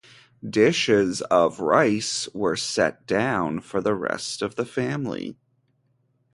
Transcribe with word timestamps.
Dishes 0.43 1.21
of 1.29 1.59
rice 1.59 2.27
were 2.33 2.55
set 2.55 3.05
down 3.05 3.59
for 3.61 3.81
the 3.81 3.93
rest 3.93 4.41
of 4.41 4.55
the 4.55 4.65
family. 4.65 5.37